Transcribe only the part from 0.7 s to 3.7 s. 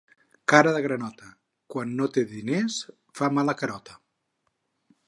de granota, quan no té diners fa mala